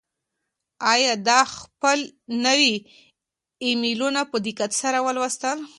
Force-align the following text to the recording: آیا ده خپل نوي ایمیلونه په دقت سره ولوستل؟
آیا 0.93 1.13
ده 1.27 1.39
خپل 1.57 1.99
نوي 2.45 2.73
ایمیلونه 3.65 4.21
په 4.31 4.37
دقت 4.45 4.71
سره 4.81 4.97
ولوستل؟ 5.05 5.57